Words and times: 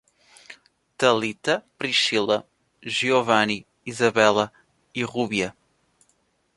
Talita, 0.97 1.63
Priscila, 1.77 2.43
Giovani, 2.83 3.67
Isabela 3.85 4.51
e 4.95 5.03
Rúbia 5.03 5.55